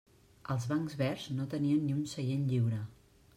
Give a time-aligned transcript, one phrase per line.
[0.53, 2.81] Els bancs verds no tenien ni un seient lliure.